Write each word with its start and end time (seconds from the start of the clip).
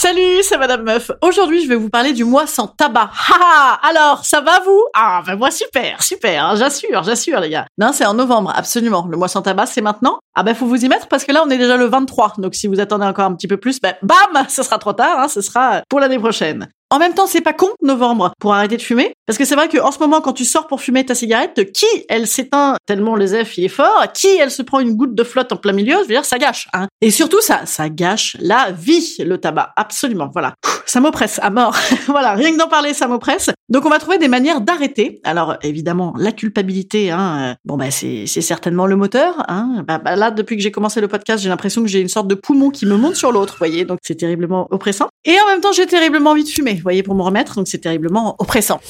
Salut, 0.00 0.44
c'est 0.44 0.56
Madame 0.58 0.84
Meuf. 0.84 1.10
Aujourd'hui, 1.22 1.60
je 1.60 1.68
vais 1.68 1.74
vous 1.74 1.88
parler 1.90 2.12
du 2.12 2.22
mois 2.22 2.46
sans 2.46 2.68
tabac. 2.68 3.10
Ha 3.30 3.80
Alors, 3.82 4.24
ça 4.24 4.40
va 4.40 4.60
vous? 4.60 4.80
Ah, 4.94 5.24
ben 5.26 5.34
moi 5.34 5.50
super, 5.50 6.00
super. 6.04 6.44
hein, 6.44 6.54
j'assure, 6.54 7.02
j'assure 7.02 7.40
les 7.40 7.50
gars. 7.50 7.66
Non, 7.78 7.90
c'est 7.92 8.06
en 8.06 8.14
novembre, 8.14 8.52
absolument. 8.54 9.08
Le 9.10 9.16
mois 9.16 9.26
sans 9.26 9.42
tabac, 9.42 9.66
c'est 9.66 9.80
maintenant. 9.80 10.20
Ah 10.36 10.44
ben 10.44 10.54
faut 10.54 10.66
vous 10.66 10.84
y 10.84 10.88
mettre 10.88 11.08
parce 11.08 11.24
que 11.24 11.32
là, 11.32 11.42
on 11.44 11.50
est 11.50 11.58
déjà 11.58 11.76
le 11.76 11.86
23. 11.86 12.34
Donc 12.38 12.54
si 12.54 12.68
vous 12.68 12.78
attendez 12.78 13.06
encore 13.06 13.24
un 13.24 13.34
petit 13.34 13.48
peu 13.48 13.56
plus, 13.56 13.80
ben 13.80 13.94
bam, 14.02 14.46
ce 14.48 14.62
sera 14.62 14.78
trop 14.78 14.92
tard. 14.92 15.18
Hein, 15.18 15.26
ce 15.26 15.40
sera 15.40 15.82
pour 15.88 15.98
l'année 15.98 16.20
prochaine. 16.20 16.68
En 16.90 16.98
même 16.98 17.12
temps, 17.12 17.26
c'est 17.26 17.42
pas 17.42 17.52
con, 17.52 17.68
novembre, 17.82 18.32
pour 18.40 18.54
arrêter 18.54 18.78
de 18.78 18.82
fumer. 18.82 19.12
Parce 19.26 19.38
que 19.38 19.44
c'est 19.44 19.54
vrai 19.54 19.68
qu'en 19.68 19.92
ce 19.92 19.98
moment, 19.98 20.22
quand 20.22 20.32
tu 20.32 20.46
sors 20.46 20.66
pour 20.66 20.80
fumer 20.80 21.04
ta 21.04 21.14
cigarette, 21.14 21.70
qui 21.72 21.86
elle 22.08 22.26
s'éteint 22.26 22.76
tellement 22.86 23.14
le 23.14 23.26
zef 23.26 23.58
il 23.58 23.64
est 23.64 23.68
fort, 23.68 24.06
qui 24.14 24.28
elle 24.28 24.50
se 24.50 24.62
prend 24.62 24.80
une 24.80 24.94
goutte 24.94 25.14
de 25.14 25.22
flotte 25.22 25.52
en 25.52 25.56
plein 25.56 25.72
milieu, 25.72 25.96
je 25.96 26.00
veux 26.00 26.06
dire, 26.06 26.24
ça 26.24 26.38
gâche. 26.38 26.68
Hein. 26.72 26.88
Et 27.02 27.10
surtout, 27.10 27.42
ça, 27.42 27.66
ça 27.66 27.90
gâche 27.90 28.38
la 28.40 28.70
vie, 28.70 29.16
le 29.18 29.36
tabac. 29.36 29.72
Absolument, 29.76 30.30
voilà. 30.32 30.54
Ça 30.88 31.00
m'oppresse 31.00 31.38
à 31.42 31.50
mort. 31.50 31.76
voilà, 32.06 32.32
rien 32.32 32.50
que 32.50 32.56
d'en 32.56 32.66
parler, 32.66 32.94
ça 32.94 33.06
m'oppresse. 33.06 33.50
Donc 33.68 33.84
on 33.84 33.90
va 33.90 33.98
trouver 33.98 34.16
des 34.16 34.28
manières 34.28 34.62
d'arrêter. 34.62 35.20
Alors 35.22 35.56
évidemment, 35.62 36.14
la 36.16 36.32
culpabilité, 36.32 37.10
hein, 37.10 37.50
euh, 37.50 37.54
bon 37.66 37.76
bah 37.76 37.90
c'est 37.90 38.26
certainement 38.26 38.86
le 38.86 38.96
moteur. 38.96 39.44
Hein. 39.48 39.84
Bah, 39.86 39.98
bah, 39.98 40.16
là, 40.16 40.30
depuis 40.30 40.56
que 40.56 40.62
j'ai 40.62 40.70
commencé 40.70 41.02
le 41.02 41.08
podcast, 41.08 41.42
j'ai 41.42 41.50
l'impression 41.50 41.82
que 41.82 41.88
j'ai 41.88 42.00
une 42.00 42.08
sorte 42.08 42.26
de 42.26 42.34
poumon 42.34 42.70
qui 42.70 42.86
me 42.86 42.96
monte 42.96 43.16
sur 43.16 43.32
l'autre, 43.32 43.56
voyez. 43.58 43.84
Donc 43.84 43.98
c'est 44.02 44.14
terriblement 44.14 44.66
oppressant. 44.70 45.08
Et 45.26 45.38
en 45.38 45.46
même 45.48 45.60
temps, 45.60 45.72
j'ai 45.72 45.86
terriblement 45.86 46.30
envie 46.30 46.44
de 46.44 46.48
fumer, 46.48 46.80
voyez, 46.82 47.02
pour 47.02 47.14
me 47.14 47.22
remettre. 47.22 47.56
Donc 47.56 47.68
c'est 47.68 47.76
terriblement 47.82 48.34
oppressant. 48.38 48.80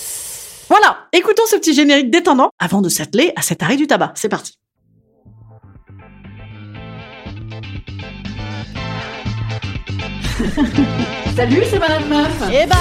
Voilà, 0.69 0.99
écoutons 1.13 1.43
ce 1.49 1.57
petit 1.57 1.75
générique 1.75 2.11
détendant 2.11 2.51
avant 2.61 2.81
de 2.81 2.89
s'atteler 2.89 3.33
à 3.35 3.43
cet 3.43 3.65
arrêt 3.65 3.77
du 3.77 3.89
tabac. 3.89 4.13
C'est 4.15 4.29
parti. 4.29 4.55
Salut, 11.39 11.63
c'est 11.71 11.79
Madame 11.79 12.09
Meuf. 12.09 12.53
Et 12.53 12.67
bam 12.67 12.79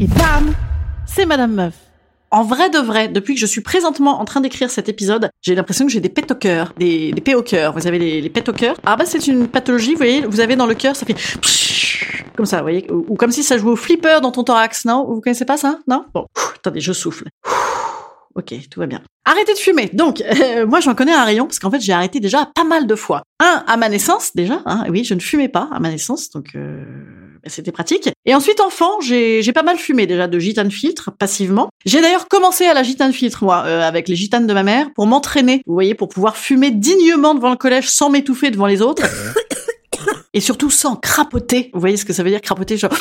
Et 0.00 0.06
bam 0.06 0.54
C'est 1.04 1.26
Madame 1.26 1.52
Meuf. 1.52 1.74
En 2.30 2.44
vrai 2.44 2.70
de 2.70 2.78
vrai, 2.78 3.08
depuis 3.08 3.34
que 3.34 3.40
je 3.40 3.44
suis 3.44 3.60
présentement 3.60 4.22
en 4.22 4.24
train 4.24 4.40
d'écrire 4.40 4.70
cet 4.70 4.88
épisode, 4.88 5.28
j'ai 5.42 5.54
l'impression 5.54 5.84
que 5.84 5.92
j'ai 5.92 6.00
des 6.00 6.08
pets 6.08 6.30
au 6.30 6.34
cœur, 6.34 6.72
des, 6.78 7.12
des 7.12 7.20
pets 7.20 7.34
au 7.34 7.42
cœur. 7.42 7.74
Vous 7.74 7.86
avez 7.86 7.98
les, 7.98 8.22
les 8.22 8.30
pets 8.30 8.48
au 8.48 8.54
cœur? 8.54 8.74
Ah 8.86 8.96
bah 8.96 9.04
c'est 9.04 9.26
une 9.26 9.48
pathologie, 9.48 9.90
vous 9.90 9.98
voyez, 9.98 10.22
vous 10.22 10.40
avez 10.40 10.56
dans 10.56 10.64
le 10.64 10.74
cœur, 10.74 10.96
ça 10.96 11.04
fait 11.04 11.16
comme 12.34 12.46
ça, 12.46 12.56
vous 12.56 12.62
voyez, 12.62 12.90
ou, 12.90 13.16
comme 13.16 13.32
si 13.32 13.42
ça 13.42 13.58
jouait 13.58 13.72
au 13.72 13.76
flipper 13.76 14.20
dans 14.22 14.32
ton 14.32 14.44
thorax, 14.44 14.86
non? 14.86 15.04
Vous 15.04 15.20
connaissez 15.20 15.44
pas 15.44 15.58
ça 15.58 15.78
Non? 15.86 16.06
Bon, 16.14 16.24
attendez, 16.54 16.80
je 16.80 16.94
souffle. 16.94 17.24
Ok, 18.36 18.54
tout 18.70 18.80
va 18.80 18.86
bien. 18.86 19.00
Arrêtez 19.24 19.54
de 19.54 19.58
fumer. 19.58 19.90
Donc, 19.92 20.20
euh, 20.42 20.66
moi, 20.66 20.80
j'en 20.80 20.94
connais 20.94 21.14
un 21.14 21.24
rayon 21.24 21.46
parce 21.46 21.58
qu'en 21.58 21.70
fait, 21.70 21.80
j'ai 21.80 21.92
arrêté 21.92 22.20
déjà 22.20 22.50
pas 22.54 22.64
mal 22.64 22.86
de 22.86 22.94
fois. 22.94 23.22
Un, 23.40 23.64
à 23.66 23.76
ma 23.76 23.88
naissance, 23.88 24.32
déjà. 24.34 24.60
Hein, 24.66 24.84
oui, 24.90 25.04
je 25.04 25.14
ne 25.14 25.20
fumais 25.20 25.48
pas 25.48 25.68
à 25.72 25.80
ma 25.80 25.88
naissance, 25.88 26.30
donc 26.30 26.50
euh, 26.54 26.84
c'était 27.46 27.72
pratique. 27.72 28.10
Et 28.26 28.34
ensuite, 28.34 28.60
enfant, 28.60 29.00
j'ai 29.00 29.42
j'ai 29.42 29.52
pas 29.52 29.62
mal 29.62 29.78
fumé 29.78 30.06
déjà 30.06 30.28
de 30.28 30.38
gitane 30.38 30.70
filtre, 30.70 31.10
passivement. 31.10 31.70
J'ai 31.86 32.02
d'ailleurs 32.02 32.28
commencé 32.28 32.66
à 32.66 32.74
la 32.74 32.82
gitane 32.82 33.12
filtre, 33.12 33.42
moi, 33.42 33.64
euh, 33.66 33.80
avec 33.82 34.06
les 34.06 34.16
gitanes 34.16 34.46
de 34.46 34.52
ma 34.52 34.62
mère, 34.62 34.92
pour 34.94 35.06
m'entraîner, 35.06 35.62
vous 35.66 35.74
voyez, 35.74 35.94
pour 35.94 36.08
pouvoir 36.08 36.36
fumer 36.36 36.70
dignement 36.70 37.34
devant 37.34 37.50
le 37.50 37.56
collège 37.56 37.88
sans 37.88 38.10
m'étouffer 38.10 38.50
devant 38.50 38.66
les 38.66 38.82
autres. 38.82 39.02
Et 40.34 40.40
surtout 40.40 40.68
sans 40.68 40.96
crapoter. 40.96 41.70
Vous 41.72 41.80
voyez 41.80 41.96
ce 41.96 42.04
que 42.04 42.12
ça 42.12 42.22
veut 42.22 42.28
dire, 42.28 42.42
crapoter 42.42 42.76
genre 42.76 42.92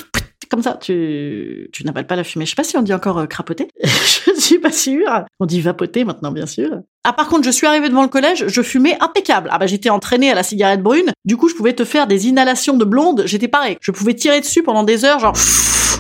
comme 0.50 0.62
ça, 0.62 0.78
tu, 0.80 1.70
tu 1.72 1.86
n'avales 1.86 2.08
pas 2.08 2.16
la 2.16 2.24
fumée. 2.24 2.46
Je 2.46 2.52
sais 2.52 2.56
pas 2.56 2.64
si 2.64 2.78
on 2.78 2.82
dit 2.82 2.94
encore 2.94 3.18
euh, 3.20 3.26
crapoter. 3.26 3.68
je 3.84 4.40
suis 4.40 4.60
pas 4.60 4.72
sûre. 4.72 5.26
On 5.40 5.46
dit 5.46 5.62
vapoter 5.62 6.04
maintenant, 6.04 6.32
bien 6.32 6.46
sûr. 6.46 6.82
Ah, 7.08 7.14
par 7.14 7.28
contre, 7.28 7.44
je 7.44 7.52
suis 7.52 7.68
arrivée 7.68 7.88
devant 7.88 8.02
le 8.02 8.08
collège, 8.08 8.46
je 8.48 8.62
fumais 8.64 8.98
impeccable. 9.00 9.50
Ah 9.52 9.60
bah, 9.60 9.68
j'étais 9.68 9.92
entraînée 9.92 10.32
à 10.32 10.34
la 10.34 10.42
cigarette 10.42 10.82
brune. 10.82 11.12
Du 11.24 11.38
coup, 11.38 11.50
je 11.50 11.54
pouvais 11.54 11.74
te 11.74 11.86
faire 11.86 12.08
des 12.08 12.28
inhalations 12.28 12.78
de 12.78 12.84
blonde. 12.84 13.24
J'étais 13.28 13.48
pareil. 13.48 13.78
Je 13.80 13.92
pouvais 13.92 14.16
tirer 14.16 14.42
dessus 14.42 14.64
pendant 14.64 14.82
des 14.82 15.06
heures, 15.06 15.20
genre, 15.20 15.36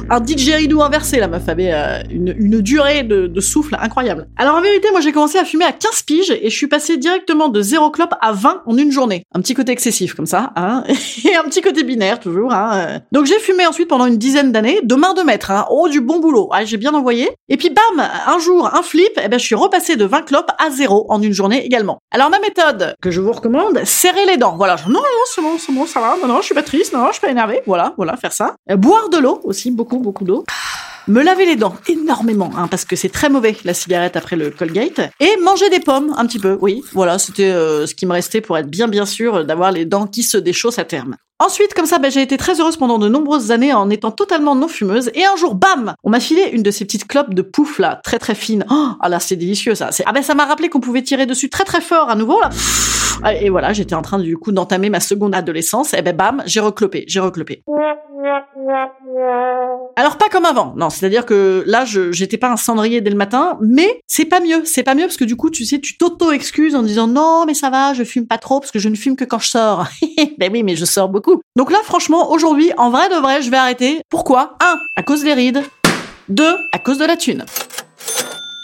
un 0.10 0.20
didgeridoo 0.20 0.82
inversé, 0.82 1.20
la 1.20 1.28
meuf 1.28 1.48
avait 1.50 1.72
euh, 1.74 2.02
une, 2.10 2.36
une 2.38 2.62
durée 2.62 3.04
de, 3.04 3.40
souffle 3.40 3.78
incroyable. 3.80 4.28
Alors 4.38 4.56
en 4.56 4.62
vérité, 4.62 4.90
moi 4.92 5.02
j'ai 5.02 5.12
commencé 5.12 5.38
à 5.38 5.46
fumer 5.46 5.66
à 5.66 5.72
15 5.72 6.02
piges 6.04 6.32
et 6.32 6.50
je 6.50 6.56
suis 6.56 6.68
passée 6.68 6.98
directement 6.98 7.50
de 7.50 7.62
0 7.62 7.92
clope 7.92 8.14
à 8.22 8.32
20 8.32 8.64
en 8.66 8.78
une 8.78 8.92
journée. 8.92 9.24
Un 9.34 9.42
petit 9.42 9.54
côté 9.54 9.72
excessif 9.72 10.14
comme 10.14 10.26
ça, 10.26 10.52
hein, 10.56 10.84
et 11.26 11.36
un 11.36 11.44
petit 11.44 11.62
côté 11.62 11.84
binaire 11.84 12.20
toujours. 12.20 12.54
Hein. 12.54 13.02
Donc 13.12 13.26
j'ai 13.26 13.40
fumé 13.40 13.66
ensuite 13.68 13.88
pendant 13.88 14.06
une 14.06 14.18
dizaine 14.18 14.52
d'années, 14.52 14.80
de 14.84 14.96
main 14.96 15.14
de 15.14 15.22
maître, 15.22 15.52
hein. 15.52 15.66
oh 15.70 15.90
du 15.90 16.02
bon 16.02 16.20
boulot, 16.20 16.50
ah, 16.52 16.66
j'ai 16.66 16.78
bien 16.78 16.94
envoyé. 16.94 17.30
Et 17.50 17.58
puis 17.58 17.70
bam, 17.70 18.08
un 18.28 18.40
jour, 18.40 18.70
un 18.74 18.82
flip, 18.82 19.20
et 19.24 19.28
ben 19.28 19.40
je 19.40 19.46
suis 19.46 19.56
repassée 19.56 19.96
de 19.96 20.06
20 20.06 20.22
clopes 20.24 20.52
à 20.58 20.70
0 20.70 20.95
en 21.10 21.22
une 21.22 21.34
journée 21.34 21.66
également. 21.66 22.00
Alors 22.12 22.30
ma 22.30 22.40
méthode 22.40 22.96
que 23.02 23.12
je 23.12 23.22
vous 23.22 23.32
recommande, 23.32 23.84
serrer 23.84 24.26
les 24.26 24.38
dents. 24.38 24.56
Voilà, 24.58 24.78
genre, 24.78 24.90
non, 24.90 25.00
non, 25.00 25.24
c'est 25.34 25.42
bon, 25.42 25.58
c'est 25.58 25.74
bon, 25.74 25.86
ça 25.86 26.00
va, 26.00 26.16
non, 26.22 26.28
non, 26.28 26.38
je 26.40 26.46
suis 26.46 26.56
pas 26.56 26.64
triste, 26.64 26.94
non, 26.94 27.08
je 27.08 27.14
suis 27.14 27.22
pas 27.22 27.30
énervée. 27.30 27.62
Voilà, 27.66 27.94
voilà, 27.98 28.16
faire 28.18 28.34
ça. 28.34 28.56
Euh, 28.70 28.76
boire 28.76 29.10
de 29.10 29.18
l'eau 29.18 29.42
aussi, 29.44 29.72
beaucoup, 29.72 30.00
beaucoup 30.00 30.24
d'eau. 30.24 30.44
Me 31.08 31.22
laver 31.22 31.46
les 31.46 31.56
dents 31.56 31.76
énormément, 31.88 32.50
hein, 32.58 32.68
parce 32.68 32.84
que 32.84 32.96
c'est 32.96 33.10
très 33.10 33.30
mauvais 33.30 33.56
la 33.64 33.76
cigarette 33.76 34.16
après 34.16 34.36
le 34.36 34.50
Colgate. 34.50 35.02
Et 35.20 35.38
manger 35.44 35.70
des 35.70 35.80
pommes 35.80 36.14
un 36.18 36.26
petit 36.26 36.40
peu, 36.40 36.58
oui. 36.62 36.82
Voilà, 36.94 37.20
c'était 37.20 37.52
euh, 37.52 37.86
ce 37.86 37.94
qui 37.94 38.08
me 38.08 38.14
restait 38.14 38.42
pour 38.42 38.58
être 38.58 38.68
bien 38.68 38.88
bien 38.88 39.06
sûr 39.06 39.46
d'avoir 39.46 39.72
les 39.72 39.86
dents 39.86 40.08
qui 40.08 40.24
se 40.24 40.38
déchaussent 40.38 40.80
à 40.80 40.84
terme. 40.84 41.16
Ensuite, 41.38 41.74
comme 41.76 41.86
ça, 41.86 42.00
ben, 42.00 42.10
j'ai 42.10 42.22
été 42.22 42.38
très 42.38 42.60
heureuse 42.60 42.78
pendant 42.78 42.98
de 42.98 43.08
nombreuses 43.08 43.52
années 43.52 43.74
en 43.74 43.90
étant 43.90 44.10
totalement 44.10 44.56
non 44.56 44.68
fumeuse. 44.68 45.12
Et 45.14 45.26
un 45.26 45.36
jour, 45.36 45.54
bam, 45.54 45.94
on 46.04 46.10
m'a 46.10 46.20
filé 46.20 46.50
une 46.54 46.64
de 46.64 46.72
ces 46.72 46.86
petites 46.86 47.08
clopes 47.08 47.34
de 47.34 47.42
pouf 47.44 47.78
là, 47.78 48.00
très 48.04 48.18
très 48.18 48.36
fine. 48.36 48.66
Oh, 48.72 48.90
ah 49.00 49.10
là, 49.10 49.20
c'est 49.20 49.36
délicieux 49.36 49.76
ça. 49.76 49.90
Ah 50.06 50.12
ben 50.12 50.24
ça 50.24 50.34
m'a 50.34 50.46
rappelé 50.46 50.70
qu'on 50.70 50.80
pouvait 50.80 51.04
tirer 51.04 51.26
dessus 51.26 51.50
très 51.50 51.66
très 51.66 51.82
fort 51.82 52.10
à 52.10 52.16
nouveau 52.16 52.40
là. 52.40 52.50
Et 53.42 53.50
voilà, 53.50 53.74
j'étais 53.74 53.96
en 53.96 54.02
train 54.02 54.20
du 54.20 54.38
coup 54.38 54.52
d'entamer 54.52 54.90
ma 54.90 55.00
seconde 55.00 55.36
adolescence. 55.36 55.94
Et 55.94 56.02
ben 56.02 56.16
bam, 56.16 56.42
j'ai 56.46 56.62
reclopé, 56.62 57.06
j'ai 57.08 57.20
reclopé. 57.20 57.64
Alors 59.98 60.18
pas 60.18 60.28
comme 60.30 60.44
avant, 60.44 60.74
non, 60.76 60.90
c'est-à-dire 60.90 61.26
que 61.26 61.64
là, 61.68 61.86
je 61.86 62.12
j'étais 62.12 62.38
pas 62.38 62.50
un 62.50 62.58
cendrier 62.58 63.00
dès 63.00 63.10
le 63.10 63.16
matin, 63.16 63.58
mais 63.62 64.02
c'est 64.08 64.26
pas 64.26 64.42
mieux, 64.42 64.64
c'est 64.66 64.84
pas 64.84 64.94
mieux 64.94 65.06
parce 65.06 65.16
que 65.16 65.24
du 65.24 65.38
coup, 65.38 65.50
tu 65.50 65.64
sais, 65.64 65.80
tu 65.80 65.98
t'auto-excuses 65.98 66.76
en 66.76 66.84
disant 66.84 67.08
non, 67.08 67.46
mais 67.48 67.54
ça 67.54 67.70
va, 67.70 67.94
je 67.94 68.04
fume 68.04 68.28
pas 68.28 68.38
trop 68.38 68.60
parce 68.60 68.72
que 68.72 68.80
je 68.80 68.90
ne 68.90 68.96
fume 68.96 69.16
que 69.16 69.24
quand 69.24 69.40
je 69.40 69.48
sors. 69.50 69.88
ben 70.38 70.52
oui, 70.52 70.64
mais 70.64 70.76
je 70.76 70.84
sors 70.84 71.08
beaucoup. 71.08 71.42
Donc 71.56 71.72
là, 71.72 71.78
franchement, 71.84 72.30
aujourd'hui, 72.32 72.72
en 72.78 72.90
vrai 72.90 73.08
de 73.08 73.16
vrai, 73.16 73.42
je 73.42 73.50
vais 73.50 73.58
arrêter. 73.58 74.02
Pourquoi? 74.10 74.58
Un, 74.60 74.78
à 74.98 75.04
cause 75.04 75.24
des 75.24 75.34
rides. 75.34 75.64
Deux, 76.28 76.58
à 76.74 76.80
cause 76.80 76.98
de 76.98 77.06
la 77.06 77.16
thune. 77.16 77.46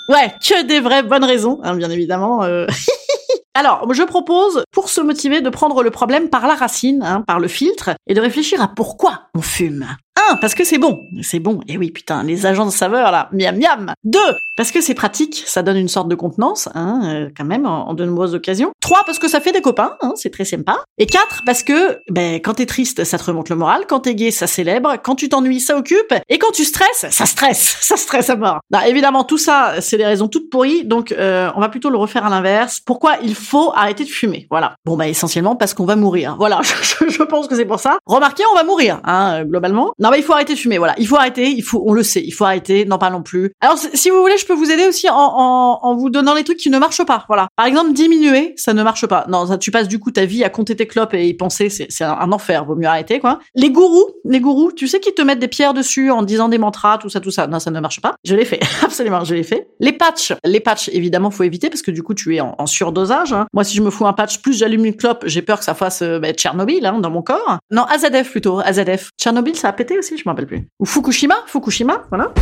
Ouais, 0.09 0.33
que 0.45 0.63
des 0.63 0.81
vraies 0.81 1.03
bonnes 1.03 1.23
raisons, 1.23 1.59
hein, 1.63 1.75
bien 1.75 1.89
évidemment. 1.91 2.43
euh. 2.43 2.67
Alors, 3.53 3.93
je 3.93 4.03
propose, 4.03 4.63
pour 4.71 4.89
se 4.89 4.99
motiver, 5.01 5.41
de 5.41 5.49
prendre 5.49 5.83
le 5.83 5.91
problème 5.91 6.29
par 6.29 6.47
la 6.47 6.55
racine, 6.55 7.03
hein, 7.03 7.23
par 7.27 7.39
le 7.39 7.47
filtre, 7.47 7.91
et 8.07 8.13
de 8.13 8.21
réfléchir 8.21 8.61
à 8.61 8.67
pourquoi 8.69 9.27
on 9.35 9.41
fume. 9.41 9.85
Un, 10.17 10.35
parce 10.35 10.55
que 10.55 10.63
c'est 10.63 10.77
bon. 10.77 11.07
C'est 11.21 11.39
bon. 11.39 11.61
Et 11.67 11.77
oui, 11.77 11.91
putain, 11.91 12.23
les 12.23 12.45
agents 12.45 12.65
de 12.65 12.71
saveur, 12.71 13.11
là. 13.11 13.29
Miam, 13.31 13.57
miam. 13.57 13.93
Deux, 14.03 14.19
parce 14.57 14.71
que 14.71 14.81
c'est 14.81 14.93
pratique. 14.93 15.43
Ça 15.45 15.63
donne 15.63 15.77
une 15.77 15.87
sorte 15.87 16.09
de 16.09 16.15
contenance, 16.15 16.67
hein, 16.75 17.01
euh, 17.05 17.29
quand 17.35 17.45
même, 17.45 17.65
en, 17.65 17.93
de 17.93 18.03
nombreuses 18.03 18.35
occasions. 18.35 18.71
Trois, 18.81 19.03
parce 19.05 19.19
que 19.19 19.27
ça 19.29 19.39
fait 19.39 19.51
des 19.51 19.61
copains, 19.61 19.95
hein, 20.01 20.13
c'est 20.15 20.29
très 20.29 20.45
sympa. 20.45 20.77
Et 20.97 21.05
quatre, 21.05 21.41
parce 21.45 21.63
que, 21.63 21.99
ben, 22.09 22.35
quand 22.35 22.55
t'es 22.55 22.65
triste, 22.65 23.03
ça 23.03 23.17
te 23.17 23.23
remonte 23.23 23.49
le 23.49 23.55
moral. 23.55 23.85
Quand 23.87 24.01
t'es 24.01 24.15
gay, 24.15 24.31
ça 24.31 24.47
célèbre. 24.47 24.95
Quand 25.01 25.15
tu 25.15 25.29
t'ennuies, 25.29 25.61
ça 25.61 25.77
occupe. 25.77 26.13
Et 26.29 26.37
quand 26.37 26.51
tu 26.51 26.65
stresses, 26.65 27.05
ça 27.09 27.25
stresse. 27.25 27.77
Ça 27.91 27.97
stresse 27.97 28.29
à 28.29 28.37
mort. 28.37 28.59
Non, 28.71 28.79
évidemment, 28.87 29.25
tout 29.25 29.37
ça, 29.37 29.81
c'est 29.81 29.97
des 29.97 30.05
raisons 30.05 30.29
toutes 30.29 30.49
pourries. 30.49 30.85
Donc, 30.85 31.11
euh, 31.11 31.49
on 31.55 31.59
va 31.59 31.67
plutôt 31.67 31.89
le 31.89 31.97
refaire 31.97 32.25
à 32.25 32.29
l'inverse. 32.29 32.79
Pourquoi 32.79 33.17
il 33.21 33.35
faut 33.35 33.73
arrêter 33.75 34.05
de 34.05 34.09
fumer? 34.09 34.47
Voilà. 34.49 34.75
Bon, 34.85 34.95
bah, 34.95 35.09
essentiellement 35.09 35.57
parce 35.57 35.73
qu'on 35.73 35.85
va 35.85 35.97
mourir. 35.97 36.35
Voilà. 36.37 36.61
Je 37.09 37.23
pense 37.23 37.49
que 37.49 37.55
c'est 37.55 37.65
pour 37.65 37.79
ça. 37.79 37.97
Remarquez, 38.05 38.43
on 38.49 38.55
va 38.55 38.63
mourir, 38.63 39.01
hein, 39.03 39.43
globalement. 39.43 39.91
Non, 40.01 40.09
bah, 40.09 40.17
il 40.17 40.23
faut 40.23 40.33
arrêter 40.33 40.53
de 40.55 40.59
fumer. 40.59 40.77
Voilà. 40.77 40.95
Il 40.97 41.07
faut 41.07 41.15
arrêter. 41.15 41.49
Il 41.49 41.61
faut, 41.63 41.83
on 41.85 41.93
le 41.93 42.03
sait. 42.03 42.21
Il 42.25 42.31
faut 42.31 42.43
arrêter. 42.45 42.85
N'en 42.85 42.97
parlons 42.97 43.21
plus. 43.21 43.51
Alors, 43.61 43.77
si 43.77 44.09
vous 44.09 44.19
voulez, 44.19 44.37
je 44.37 44.45
peux 44.45 44.53
vous 44.53 44.71
aider 44.71 44.85
aussi 44.85 45.07
en, 45.09 45.15
en, 45.15 45.79
en 45.81 45.95
vous 45.95 46.09
donnant 46.09 46.33
les 46.33 46.43
trucs 46.43 46.57
qui 46.57 46.69
ne 46.69 46.79
marchent 46.79 47.05
pas. 47.05 47.23
Voilà. 47.27 47.47
Par 47.55 47.65
exemple, 47.67 47.93
diminuer, 47.93 48.53
ça 48.57 48.73
ne 48.73 48.81
marche 48.83 49.05
pas. 49.05 49.25
Non, 49.29 49.45
ça, 49.45 49.57
tu 49.57 49.71
passes 49.71 49.87
du 49.87 49.99
coup 49.99 50.11
ta 50.11 50.25
vie 50.25 50.43
à 50.43 50.49
compter 50.49 50.75
tes 50.75 50.87
clopes 50.87 51.13
et 51.13 51.27
y 51.27 51.33
penser. 51.33 51.69
C'est, 51.69 52.03
un, 52.03 52.11
un 52.13 52.31
enfer. 52.31 52.65
Vaut 52.65 52.75
mieux 52.75 52.87
arrêter, 52.87 53.19
quoi. 53.19 53.39
Les 53.55 53.69
gourous, 53.69 54.09
les 54.25 54.39
gourous, 54.39 54.71
tu 54.71 54.87
sais 54.87 54.99
qu'ils 54.99 55.13
te 55.13 55.21
mettent 55.21 55.39
des 55.39 55.47
pierres 55.47 55.73
dessus 55.73 56.09
en 56.11 56.23
disant 56.23 56.49
des 56.49 56.57
mantras, 56.57 56.97
tout 56.97 57.09
ça, 57.09 57.19
tout 57.19 57.31
ça. 57.31 57.45
Non, 57.47 57.59
ça 57.59 57.69
ne 57.71 57.79
marche 57.79 58.01
pas. 58.01 58.15
Je 58.25 58.35
l'ai 58.35 58.45
fait. 58.45 58.59
Absolument, 58.83 59.23
je 59.23 59.35
l'ai 59.35 59.43
fait. 59.43 59.67
Les 59.79 59.93
patchs. 59.93 60.33
Les 60.43 60.59
patchs, 60.59 60.89
évidemment, 60.93 61.29
faut 61.31 61.43
éviter 61.43 61.69
parce 61.69 61.81
que 61.83 61.91
du 61.91 62.01
coup, 62.03 62.13
tu 62.15 62.35
es 62.35 62.41
en, 62.41 62.55
en 62.57 62.65
surdosage. 62.65 63.33
hein. 63.33 63.45
Moi, 63.53 63.63
si 63.63 63.75
je 63.77 63.81
me 63.83 63.91
fous 63.91 64.07
un 64.07 64.13
patch, 64.13 64.39
plus 64.41 64.57
j'allume 64.57 64.85
une 64.85 64.95
clope, 64.95 65.23
j'ai 65.27 65.41
peur 65.43 65.59
que 65.59 65.65
ça 65.65 65.75
fasse 65.75 66.01
euh, 66.01 66.19
bah, 66.19 66.33
Tchernobyl 66.33 66.85
hein, 66.85 66.99
dans 66.99 67.11
mon 67.11 67.21
corps. 67.21 67.59
Non, 67.69 67.83
AZF 67.83 68.31
plutôt. 68.31 68.59
AZF. 68.59 69.09
Tchernobyl, 69.19 69.55
ça 69.55 69.69
a 69.69 69.73
pété 69.73 69.90
aussi, 69.97 70.17
je 70.17 70.23
m'en 70.25 70.31
rappelle 70.31 70.47
plus. 70.47 70.67
Ou 70.79 70.85
Fukushima. 70.85 71.35
Fukushima, 71.47 72.03
voilà. 72.09 72.33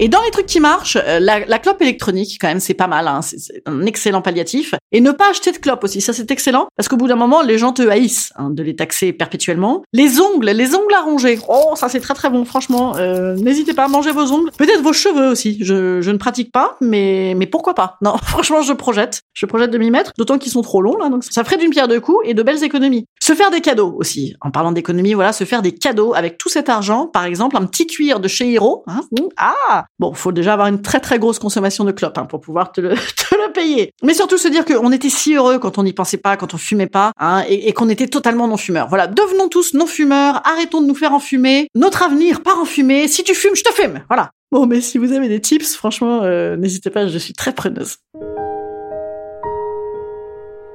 Et 0.00 0.08
dans 0.08 0.22
les 0.22 0.30
trucs 0.30 0.46
qui 0.46 0.60
marchent, 0.60 0.96
euh, 0.96 1.18
la, 1.18 1.44
la 1.44 1.58
clope 1.58 1.82
électronique, 1.82 2.38
quand 2.40 2.48
même, 2.48 2.60
c'est 2.60 2.74
pas 2.74 2.86
mal. 2.86 3.08
Hein, 3.08 3.20
c'est 3.22 3.62
un 3.66 3.84
excellent 3.84 4.22
palliatif. 4.22 4.74
Et 4.92 5.00
ne 5.00 5.10
pas 5.10 5.30
acheter 5.30 5.50
de 5.50 5.58
clope 5.58 5.82
aussi, 5.82 6.00
ça 6.00 6.12
c'est 6.12 6.30
excellent. 6.30 6.68
Parce 6.76 6.88
qu'au 6.88 6.96
bout 6.96 7.08
d'un 7.08 7.16
moment, 7.16 7.42
les 7.42 7.58
gens 7.58 7.72
te 7.72 7.82
haïssent 7.86 8.32
hein, 8.36 8.50
de 8.50 8.62
les 8.62 8.76
taxer 8.76 9.12
perpétuellement. 9.12 9.82
Les 9.92 10.20
ongles, 10.20 10.50
les 10.50 10.74
ongles 10.74 10.94
à 10.94 11.02
ronger. 11.02 11.38
Oh, 11.48 11.74
ça 11.74 11.88
c'est 11.88 12.00
très 12.00 12.14
très 12.14 12.30
bon, 12.30 12.44
franchement. 12.44 12.96
Euh, 12.96 13.34
N'hésitez 13.34 13.74
pas 13.74 13.84
à 13.84 13.88
manger 13.88 14.12
vos 14.12 14.32
ongles. 14.32 14.50
Peut-être 14.56 14.82
vos 14.82 14.92
cheveux 14.92 15.28
aussi. 15.28 15.58
Je, 15.60 16.00
je 16.00 16.10
ne 16.10 16.16
pratique 16.16 16.52
pas, 16.52 16.76
mais, 16.80 17.34
mais 17.36 17.46
pourquoi 17.46 17.74
pas? 17.74 17.96
Non, 18.00 18.16
franchement, 18.22 18.62
je 18.62 18.72
projette. 18.72 19.22
Je 19.34 19.46
projette 19.46 19.70
de 19.70 19.78
m'y 19.78 19.90
mettre, 19.90 20.12
d'autant 20.16 20.38
qu'ils 20.38 20.52
sont 20.52 20.62
trop 20.62 20.80
longs 20.80 20.96
là. 20.96 21.08
Donc 21.08 21.24
ça 21.24 21.42
ferait 21.42 21.56
d'une 21.56 21.70
pierre 21.70 21.88
deux 21.88 22.00
coups 22.00 22.18
et 22.24 22.34
de 22.34 22.42
belles 22.44 22.62
économies. 22.62 23.04
Se 23.20 23.34
faire 23.34 23.50
des 23.50 23.60
cadeaux 23.60 23.94
aussi. 23.98 24.34
En 24.40 24.50
parlant 24.52 24.72
d'économie, 24.72 25.14
voilà, 25.14 25.32
se 25.32 25.44
faire 25.44 25.62
des 25.62 25.72
cadeaux 25.72 26.14
avec 26.14 26.38
tout 26.38 26.48
cet 26.48 26.68
argent. 26.68 27.06
Par 27.08 27.24
exemple, 27.24 27.56
un 27.56 27.66
petit 27.66 27.86
cuir 27.86 28.20
de 28.20 28.28
chez 28.28 28.52
Hero. 28.52 28.84
Hein, 28.86 29.00
ah 29.36 29.86
Bon, 29.98 30.14
faut 30.14 30.32
déjà 30.32 30.52
avoir 30.52 30.68
une 30.68 30.80
très 30.80 31.00
très 31.00 31.18
grosse 31.18 31.38
consommation 31.38 31.84
de 31.84 31.92
clopes 31.92 32.18
hein, 32.18 32.24
pour 32.24 32.40
pouvoir 32.40 32.70
te 32.72 32.80
le, 32.80 32.94
payer. 33.54 33.92
Mais 34.02 34.14
surtout 34.14 34.38
se 34.38 34.48
dire 34.48 34.64
qu'on 34.64 34.92
était 34.92 35.08
si 35.08 35.34
heureux 35.34 35.58
quand 35.58 35.78
on 35.78 35.82
n'y 35.82 35.92
pensait 35.92 36.18
pas, 36.18 36.36
quand 36.36 36.54
on 36.54 36.58
fumait 36.58 36.86
pas, 36.86 37.12
hein, 37.18 37.44
et, 37.48 37.72
qu'on 37.72 37.88
était 37.88 38.06
totalement 38.06 38.46
non-fumeurs. 38.46 38.88
Voilà, 38.88 39.06
devenons 39.06 39.48
tous 39.48 39.74
non-fumeurs, 39.74 40.42
arrêtons 40.46 40.80
de 40.80 40.86
nous 40.86 40.94
faire 40.94 41.12
enfumer. 41.12 41.68
Notre 41.74 42.02
avenir 42.02 42.42
part 42.42 42.58
en 42.58 42.64
fumée. 42.64 43.08
Si 43.08 43.24
tu 43.24 43.34
fumes, 43.34 43.56
je 43.56 43.64
te 43.64 43.72
fume. 43.72 44.00
Voilà. 44.08 44.30
Bon, 44.52 44.66
mais 44.66 44.80
si 44.80 44.98
vous 44.98 45.12
avez 45.12 45.28
des 45.28 45.40
tips, 45.40 45.74
franchement, 45.74 46.22
euh, 46.22 46.56
n'hésitez 46.56 46.90
pas, 46.90 47.06
je 47.06 47.18
suis 47.18 47.34
très 47.34 47.52
preneuse. 47.52 47.96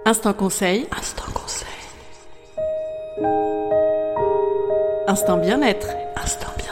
Instant 0.05 0.33
conseil. 0.33 0.85
Instant 0.97 1.31
conseil. 1.33 1.67
Instant 5.07 5.37
bien-être. 5.37 5.87
Instant 6.15 6.47
bien-être. 6.57 6.62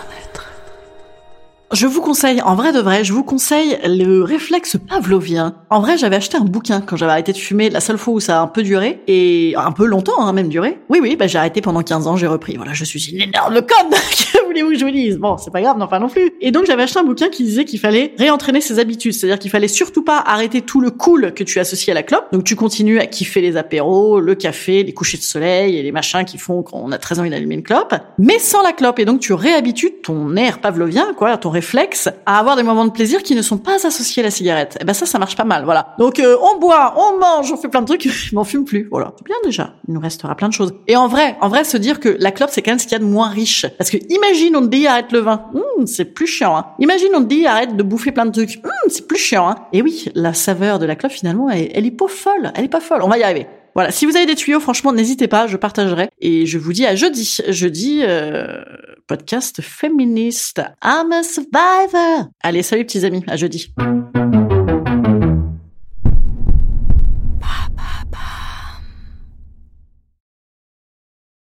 Je 1.73 1.87
vous 1.87 2.01
conseille, 2.01 2.41
en 2.41 2.55
vrai 2.55 2.73
de 2.73 2.79
vrai, 2.79 3.05
je 3.05 3.13
vous 3.13 3.23
conseille 3.23 3.77
le 3.85 4.23
réflexe 4.23 4.75
pavlovien. 4.89 5.55
En 5.69 5.79
vrai, 5.79 5.97
j'avais 5.97 6.17
acheté 6.17 6.35
un 6.35 6.43
bouquin 6.43 6.81
quand 6.81 6.97
j'avais 6.97 7.13
arrêté 7.13 7.31
de 7.31 7.37
fumer, 7.37 7.69
la 7.69 7.79
seule 7.79 7.97
fois 7.97 8.13
où 8.13 8.19
ça 8.19 8.39
a 8.39 8.41
un 8.41 8.47
peu 8.47 8.61
duré, 8.61 8.99
et 9.07 9.53
un 9.55 9.71
peu 9.71 9.85
longtemps, 9.85 10.19
hein, 10.19 10.33
même 10.33 10.49
duré. 10.49 10.79
Oui, 10.89 10.99
oui, 11.01 11.15
bah, 11.15 11.27
j'ai 11.27 11.37
arrêté 11.37 11.61
pendant 11.61 11.81
15 11.81 12.07
ans, 12.07 12.17
j'ai 12.17 12.27
repris. 12.27 12.57
Voilà, 12.57 12.73
je 12.73 12.83
suis 12.83 13.11
une 13.11 13.21
énorme 13.21 13.61
conne 13.61 13.89
Que 14.33 14.45
voulez-vous 14.45 14.71
que 14.71 14.79
je 14.79 14.83
vous 14.83 14.91
dise? 14.91 15.17
Bon, 15.17 15.37
c'est 15.37 15.51
pas 15.51 15.61
grave, 15.61 15.77
non 15.77 15.87
pas 15.87 15.99
non 15.99 16.09
plus. 16.09 16.31
Et 16.41 16.51
donc, 16.51 16.65
j'avais 16.65 16.83
acheté 16.83 16.99
un 16.99 17.05
bouquin 17.05 17.29
qui 17.29 17.43
disait 17.43 17.63
qu'il 17.63 17.79
fallait 17.79 18.15
réentraîner 18.17 18.59
ses 18.59 18.79
habitudes, 18.79 19.13
c'est-à-dire 19.13 19.39
qu'il 19.39 19.49
fallait 19.49 19.69
surtout 19.69 20.03
pas 20.03 20.17
arrêter 20.17 20.61
tout 20.61 20.81
le 20.81 20.91
cool 20.91 21.33
que 21.33 21.45
tu 21.45 21.57
associes 21.59 21.91
à 21.91 21.93
la 21.93 22.03
clope. 22.03 22.25
Donc, 22.33 22.43
tu 22.43 22.57
continues 22.57 22.99
à 22.99 23.05
kiffer 23.05 23.39
les 23.39 23.55
apéros, 23.55 24.19
le 24.19 24.35
café, 24.35 24.83
les 24.83 24.93
couchers 24.93 25.17
de 25.17 25.23
soleil 25.23 25.77
et 25.77 25.83
les 25.83 25.93
machins 25.93 26.25
qui 26.25 26.37
font 26.37 26.63
qu'on 26.63 26.91
a 26.91 26.97
très 26.97 27.17
envie 27.19 27.29
d'allumer 27.29 27.55
une 27.55 27.63
clope, 27.63 27.95
mais 28.17 28.39
sans 28.39 28.61
la 28.61 28.73
clope. 28.73 28.99
Et 28.99 29.05
donc, 29.05 29.21
tu 29.21 29.31
réhabitues 29.31 29.93
ton 30.03 30.35
air 30.35 30.59
pavlovien, 30.59 31.13
quoi, 31.15 31.37
ton 31.37 31.60
à 32.25 32.39
avoir 32.39 32.55
des 32.55 32.63
moments 32.63 32.85
de 32.85 32.91
plaisir 32.91 33.23
qui 33.23 33.35
ne 33.35 33.41
sont 33.41 33.57
pas 33.57 33.85
associés 33.85 34.23
à 34.23 34.25
la 34.25 34.31
cigarette. 34.31 34.77
Et 34.81 34.85
ben 34.85 34.93
ça, 34.93 35.05
ça 35.05 35.19
marche 35.19 35.35
pas 35.35 35.43
mal, 35.43 35.63
voilà. 35.63 35.95
Donc, 35.99 36.19
euh, 36.19 36.35
on 36.41 36.59
boit, 36.59 36.95
on 36.97 37.19
mange, 37.19 37.51
on 37.51 37.57
fait 37.57 37.69
plein 37.69 37.81
de 37.81 37.85
trucs, 37.85 38.07
je 38.09 38.35
m'en 38.35 38.43
fume 38.43 38.65
plus, 38.65 38.87
voilà. 38.91 39.13
Bien 39.25 39.35
déjà. 39.43 39.73
Il 39.87 39.93
nous 39.93 39.99
restera 39.99 40.35
plein 40.35 40.49
de 40.49 40.53
choses. 40.53 40.73
Et 40.87 40.95
en 40.95 41.07
vrai, 41.07 41.35
en 41.41 41.49
vrai, 41.49 41.63
se 41.63 41.77
dire 41.77 41.99
que 41.99 42.15
la 42.19 42.31
clope, 42.31 42.49
c'est 42.51 42.61
quand 42.61 42.71
même 42.71 42.79
ce 42.79 42.85
qu'il 42.85 42.93
y 42.93 42.95
a 42.95 42.99
de 42.99 43.05
moins 43.05 43.29
riche. 43.29 43.65
Parce 43.77 43.89
que 43.89 43.97
imagine, 44.09 44.55
on 44.55 44.61
te 44.61 44.67
dit 44.67 44.87
arrête 44.87 45.11
le 45.11 45.19
vin. 45.19 45.45
Hum, 45.53 45.87
c'est 45.87 46.05
plus 46.05 46.27
chiant, 46.27 46.57
hein. 46.57 46.67
Imagine, 46.79 47.09
on 47.15 47.23
te 47.23 47.27
dit 47.27 47.45
arrête 47.45 47.75
de 47.75 47.83
bouffer 47.83 48.11
plein 48.11 48.25
de 48.25 48.31
trucs. 48.31 48.61
Hum, 48.63 48.89
c'est 48.89 49.07
plus 49.07 49.17
chiant, 49.17 49.49
hein. 49.49 49.55
Et 49.73 49.81
oui, 49.81 50.05
la 50.15 50.33
saveur 50.33 50.79
de 50.79 50.85
la 50.85 50.95
clope, 50.95 51.11
finalement, 51.11 51.49
elle, 51.49 51.69
elle 51.73 51.85
est 51.85 51.91
pas 51.91 52.07
folle. 52.07 52.51
Elle 52.55 52.65
est 52.65 52.69
pas 52.69 52.79
folle. 52.79 53.01
On 53.03 53.09
va 53.09 53.17
y 53.17 53.23
arriver. 53.23 53.47
Voilà, 53.73 53.91
si 53.91 54.05
vous 54.05 54.17
avez 54.17 54.25
des 54.25 54.35
tuyaux, 54.35 54.59
franchement, 54.59 54.91
n'hésitez 54.91 55.27
pas, 55.27 55.47
je 55.47 55.55
partagerai. 55.55 56.09
Et 56.19 56.45
je 56.45 56.57
vous 56.57 56.73
dis 56.73 56.85
à 56.85 56.95
jeudi. 56.95 57.37
Jeudi, 57.47 58.01
euh, 58.03 58.63
podcast 59.07 59.61
féministe. 59.61 60.61
I'm 60.83 61.11
a 61.11 61.23
survivor. 61.23 62.29
Allez, 62.41 62.63
salut 62.63 62.85
petits 62.85 63.05
amis, 63.05 63.23
à 63.27 63.35
jeudi. 63.35 63.73